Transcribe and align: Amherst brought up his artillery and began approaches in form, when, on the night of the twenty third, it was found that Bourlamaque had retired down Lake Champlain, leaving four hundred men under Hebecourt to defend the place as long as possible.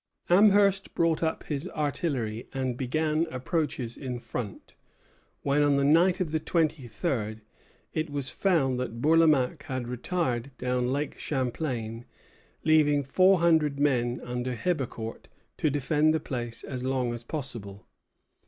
Amherst 0.31 0.95
brought 0.95 1.21
up 1.21 1.43
his 1.43 1.67
artillery 1.67 2.47
and 2.55 2.75
began 2.75 3.27
approaches 3.27 3.95
in 3.95 4.17
form, 4.17 4.59
when, 5.43 5.61
on 5.61 5.75
the 5.75 5.83
night 5.83 6.19
of 6.19 6.31
the 6.31 6.39
twenty 6.39 6.87
third, 6.87 7.43
it 7.93 8.09
was 8.09 8.31
found 8.31 8.79
that 8.79 8.99
Bourlamaque 8.99 9.61
had 9.65 9.87
retired 9.87 10.49
down 10.57 10.87
Lake 10.91 11.19
Champlain, 11.19 12.05
leaving 12.63 13.03
four 13.03 13.41
hundred 13.41 13.79
men 13.79 14.19
under 14.23 14.55
Hebecourt 14.55 15.27
to 15.57 15.69
defend 15.69 16.15
the 16.15 16.19
place 16.19 16.63
as 16.63 16.83
long 16.83 17.13
as 17.13 17.21
possible. 17.23 17.85